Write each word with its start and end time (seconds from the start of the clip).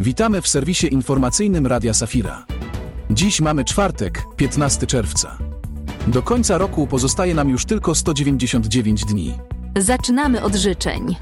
Witamy 0.00 0.42
w 0.42 0.48
serwisie 0.48 0.94
informacyjnym 0.94 1.66
Radia 1.66 1.94
Safira. 1.94 2.44
Dziś 3.10 3.40
mamy 3.40 3.64
czwartek, 3.64 4.22
15 4.36 4.86
czerwca. 4.86 5.38
Do 6.06 6.22
końca 6.22 6.58
roku 6.58 6.86
pozostaje 6.86 7.34
nam 7.34 7.48
już 7.48 7.64
tylko 7.64 7.94
199 7.94 9.04
dni. 9.04 9.34
Zaczynamy 9.78 10.42
od 10.42 10.54
życzeń. 10.54 11.16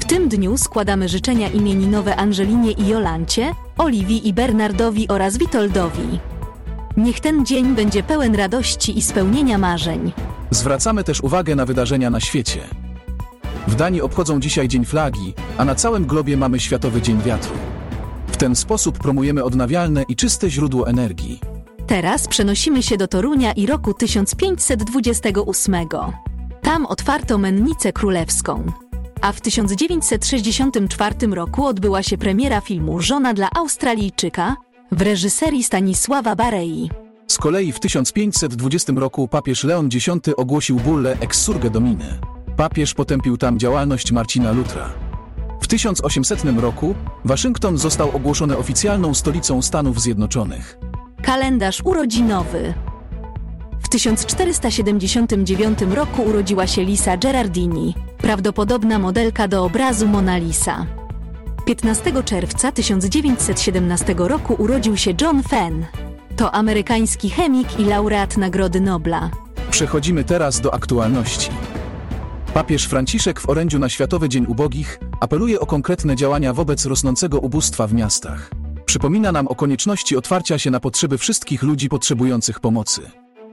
W 0.00 0.04
tym 0.04 0.28
dniu 0.28 0.58
składamy 0.58 1.08
życzenia 1.08 1.48
imieninowe 1.48 2.16
Angelinie 2.16 2.72
i 2.72 2.88
Jolancie, 2.88 3.54
Oliwii 3.78 4.28
i 4.28 4.32
Bernardowi 4.32 5.08
oraz 5.08 5.38
Witoldowi. 5.38 6.18
Niech 6.96 7.20
ten 7.20 7.46
dzień 7.46 7.74
będzie 7.74 8.02
pełen 8.02 8.34
radości 8.34 8.98
i 8.98 9.02
spełnienia 9.02 9.58
marzeń. 9.58 10.12
Zwracamy 10.50 11.04
też 11.04 11.20
uwagę 11.20 11.54
na 11.54 11.66
wydarzenia 11.66 12.10
na 12.10 12.20
świecie. 12.20 12.81
W 13.66 13.74
Danii 13.74 14.02
obchodzą 14.02 14.40
dzisiaj 14.40 14.68
Dzień 14.68 14.84
Flagi, 14.84 15.34
a 15.58 15.64
na 15.64 15.74
całym 15.74 16.06
globie 16.06 16.36
mamy 16.36 16.60
Światowy 16.60 17.02
Dzień 17.02 17.22
Wiatru. 17.22 17.54
W 18.26 18.36
ten 18.36 18.56
sposób 18.56 18.98
promujemy 18.98 19.44
odnawialne 19.44 20.02
i 20.02 20.16
czyste 20.16 20.50
źródło 20.50 20.88
energii. 20.88 21.40
Teraz 21.86 22.28
przenosimy 22.28 22.82
się 22.82 22.96
do 22.96 23.08
Torunia 23.08 23.52
i 23.52 23.66
roku 23.66 23.94
1528. 23.94 25.74
Tam 26.62 26.86
otwarto 26.86 27.38
mennicę 27.38 27.92
królewską. 27.92 28.66
A 29.20 29.32
w 29.32 29.40
1964 29.40 31.14
roku 31.26 31.66
odbyła 31.66 32.02
się 32.02 32.18
premiera 32.18 32.60
filmu 32.60 33.00
Żona 33.00 33.34
dla 33.34 33.48
Australijczyka 33.56 34.56
w 34.92 35.02
reżyserii 35.02 35.64
Stanisława 35.64 36.36
Barei. 36.36 36.90
Z 37.26 37.38
kolei 37.38 37.72
w 37.72 37.80
1520 37.80 38.92
roku 38.96 39.28
papież 39.28 39.64
Leon 39.64 39.88
X 39.94 40.08
ogłosił 40.36 40.76
bullę 40.76 41.16
Ex 41.20 41.42
Surge 41.42 41.70
Domine. 41.70 42.18
Papież 42.56 42.94
potępił 42.94 43.36
tam 43.36 43.58
działalność 43.58 44.12
Marcina 44.12 44.52
Lutra. 44.52 44.88
W 45.60 45.66
1800 45.66 46.44
roku 46.56 46.94
Waszyngton 47.24 47.78
został 47.78 48.16
ogłoszony 48.16 48.56
oficjalną 48.56 49.14
stolicą 49.14 49.62
Stanów 49.62 50.00
Zjednoczonych. 50.00 50.78
Kalendarz 51.22 51.82
urodzinowy. 51.84 52.74
W 53.82 53.88
1479 53.88 55.78
roku 55.90 56.22
urodziła 56.22 56.66
się 56.66 56.84
Lisa 56.84 57.16
Gerardini, 57.16 57.94
prawdopodobna 58.18 58.98
modelka 58.98 59.48
do 59.48 59.64
obrazu 59.64 60.08
Mona 60.08 60.36
Lisa. 60.36 60.86
15 61.66 62.22
czerwca 62.22 62.72
1917 62.72 64.14
roku 64.18 64.54
urodził 64.58 64.96
się 64.96 65.14
John 65.20 65.42
Fenn. 65.42 65.84
To 66.36 66.54
amerykański 66.54 67.30
chemik 67.30 67.80
i 67.80 67.84
laureat 67.84 68.36
Nagrody 68.36 68.80
Nobla. 68.80 69.30
Przechodzimy 69.70 70.24
teraz 70.24 70.60
do 70.60 70.74
aktualności. 70.74 71.50
Papież 72.54 72.84
Franciszek 72.84 73.40
w 73.40 73.48
orędziu 73.48 73.78
na 73.78 73.88
Światowy 73.88 74.28
Dzień 74.28 74.46
Ubogich 74.46 75.00
apeluje 75.20 75.60
o 75.60 75.66
konkretne 75.66 76.16
działania 76.16 76.52
wobec 76.52 76.86
rosnącego 76.86 77.38
ubóstwa 77.38 77.86
w 77.86 77.94
miastach. 77.94 78.50
Przypomina 78.86 79.32
nam 79.32 79.48
o 79.48 79.54
konieczności 79.54 80.16
otwarcia 80.16 80.58
się 80.58 80.70
na 80.70 80.80
potrzeby 80.80 81.18
wszystkich 81.18 81.62
ludzi 81.62 81.88
potrzebujących 81.88 82.60
pomocy. 82.60 83.10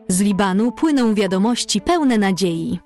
Z 0.07 0.21
Libanu 0.21 0.71
płyną 0.71 1.13
wiadomości 1.13 1.81
pełne 1.81 2.17
nadziei. 2.17 2.79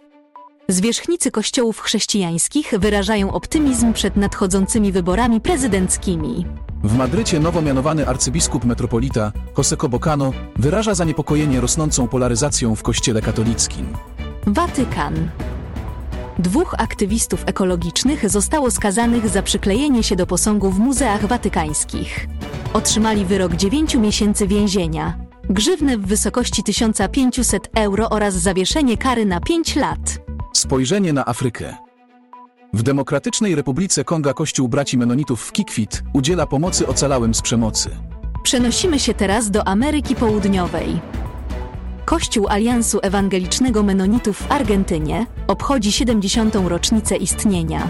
Zwierzchnicy 0.67 1.31
kościołów 1.31 1.80
chrześcijańskich 1.80 2.73
wyrażają 2.80 3.31
optymizm 3.31 3.94
przed 3.94 4.16
nadchodzącymi 4.16 4.92
wyborami 4.92 5.42
prezydenckimi. 5.42 6.45
W 6.83 6.98
Madrycie 6.98 7.39
nowo 7.39 7.61
mianowany 7.61 8.08
arcybiskup 8.08 8.66
metropolita 8.66 9.31
José 9.58 9.89
Bocano 9.89 10.33
wyraża 10.55 10.94
zaniepokojenie 10.94 11.61
rosnącą 11.61 12.08
polaryzacją 12.08 12.75
w 12.75 12.83
kościele 12.83 13.22
katolickim. 13.22 13.88
Watykan. 14.48 15.30
Dwóch 16.39 16.76
aktywistów 16.78 17.44
ekologicznych 17.45 18.30
zostało 18.30 18.71
skazanych 18.71 19.30
za 19.30 19.44
przyklejenie 19.44 20.04
się 20.04 20.16
do 20.16 20.27
posągu 20.27 20.70
w 20.70 20.80
muzeach 20.80 21.26
watykańskich. 21.26 22.27
Otrzymali 22.73 23.26
wyrok 23.26 23.55
9 23.55 23.95
miesięcy 23.95 24.48
więzienia, 24.48 25.17
grzywnę 25.49 25.98
w 25.98 26.05
wysokości 26.05 26.64
1500 26.64 27.70
euro 27.76 28.10
oraz 28.10 28.33
zawieszenie 28.33 28.98
kary 28.98 29.26
na 29.26 29.39
5 29.39 29.76
lat. 29.76 29.99
Spojrzenie 30.54 31.14
na 31.14 31.26
Afrykę. 31.26 31.76
W 32.73 32.83
Demokratycznej 32.83 33.55
Republice 33.55 34.04
Konga 34.04 34.33
Kościół 34.33 34.67
Braci 34.67 34.98
Menonitów 34.98 35.42
w 35.42 35.52
Kikwit 35.52 36.04
udziela 36.14 36.48
pomocy 36.48 36.88
ocalałym 36.88 37.33
z 37.33 37.42
przemocy. 37.42 37.89
Przenosimy 38.44 39.00
się 39.00 39.14
teraz 39.14 39.52
do 39.52 39.67
Ameryki 39.67 40.15
Południowej. 40.15 41.00
Kościół 42.05 42.47
Aliansu 42.49 42.99
Ewangelicznego 43.02 43.83
Menonitów 43.83 44.37
w 44.37 44.52
Argentynie 44.52 45.25
obchodzi 45.47 45.91
70. 45.91 46.55
rocznicę 46.55 47.15
istnienia. 47.15 47.87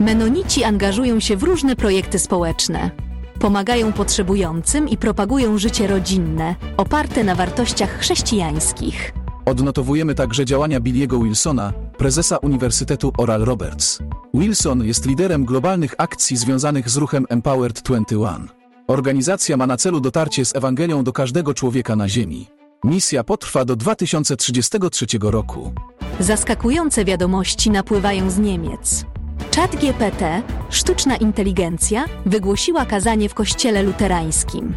Menonici 0.00 0.64
angażują 0.64 1.20
się 1.20 1.36
w 1.36 1.42
różne 1.42 1.76
projekty 1.76 2.18
społeczne. 2.18 2.90
Pomagają 3.38 3.92
potrzebującym 3.92 4.88
i 4.88 4.96
propagują 4.96 5.58
życie 5.58 5.86
rodzinne, 5.86 6.54
oparte 6.76 7.24
na 7.24 7.34
wartościach 7.34 7.98
chrześcijańskich. 7.98 9.12
Odnotowujemy 9.46 10.14
także 10.14 10.44
działania 10.44 10.80
Billiego 10.80 11.18
Wilsona, 11.18 11.72
prezesa 11.98 12.36
Uniwersytetu 12.36 13.12
Oral 13.18 13.44
Roberts. 13.44 13.98
Wilson 14.34 14.84
jest 14.84 15.06
liderem 15.06 15.44
globalnych 15.44 15.94
akcji 15.98 16.36
związanych 16.36 16.90
z 16.90 16.96
ruchem 16.96 17.26
Empowered 17.28 17.82
21. 17.82 18.48
Organizacja 18.86 19.56
ma 19.56 19.66
na 19.66 19.76
celu 19.76 20.00
dotarcie 20.00 20.44
z 20.44 20.56
Ewangelią 20.56 21.04
do 21.04 21.12
każdego 21.12 21.54
człowieka 21.54 21.96
na 21.96 22.08
Ziemi. 22.08 22.59
Misja 22.84 23.24
potrwa 23.24 23.64
do 23.64 23.76
2033 23.76 25.06
roku. 25.22 25.72
Zaskakujące 26.20 27.04
wiadomości 27.04 27.70
napływają 27.70 28.30
z 28.30 28.38
Niemiec. 28.38 29.04
Czat 29.50 29.76
GPT, 29.76 30.42
sztuczna 30.70 31.16
inteligencja, 31.16 32.04
wygłosiła 32.26 32.86
kazanie 32.86 33.28
w 33.28 33.34
kościele 33.34 33.82
luterańskim. 33.82 34.74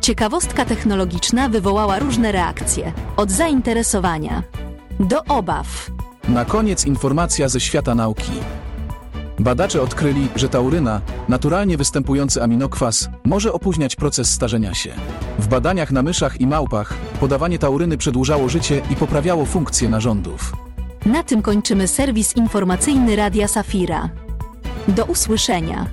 Ciekawostka 0.00 0.64
technologiczna 0.64 1.48
wywołała 1.48 1.98
różne 1.98 2.32
reakcje, 2.32 2.92
od 3.16 3.30
zainteresowania 3.30 4.42
do 5.00 5.24
obaw. 5.24 5.90
Na 6.28 6.44
koniec 6.44 6.86
informacja 6.86 7.48
ze 7.48 7.60
świata 7.60 7.94
nauki. 7.94 8.32
Badacze 9.38 9.82
odkryli, 9.82 10.28
że 10.36 10.48
tauryna, 10.48 11.00
naturalnie 11.28 11.76
występujący 11.76 12.42
aminokwas, 12.42 13.08
może 13.24 13.52
opóźniać 13.52 13.96
proces 13.96 14.30
starzenia 14.30 14.74
się. 14.74 14.92
W 15.38 15.48
badaniach 15.48 15.92
na 15.92 16.02
myszach 16.02 16.40
i 16.40 16.46
małpach 16.46 16.94
podawanie 17.20 17.58
tauryny 17.58 17.98
przedłużało 17.98 18.48
życie 18.48 18.82
i 18.90 18.96
poprawiało 18.96 19.46
funkcję 19.46 19.88
narządów. 19.88 20.52
Na 21.06 21.22
tym 21.22 21.42
kończymy 21.42 21.88
serwis 21.88 22.36
informacyjny 22.36 23.16
Radia 23.16 23.48
Safira. 23.48 24.08
Do 24.88 25.04
usłyszenia. 25.04 25.86